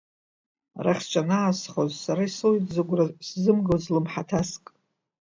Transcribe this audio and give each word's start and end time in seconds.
Арахь 0.77 1.01
сҿанаасхоз 1.07 1.91
сара 2.03 2.21
исоуит 2.27 2.65
зыгәра 2.73 3.05
сзымгоз 3.27 3.83
лымҳаҭаск… 3.93 4.63